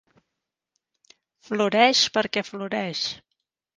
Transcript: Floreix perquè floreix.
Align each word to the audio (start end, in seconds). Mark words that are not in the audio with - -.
Floreix 1.49 2.03
perquè 2.17 2.47
floreix. 2.51 3.05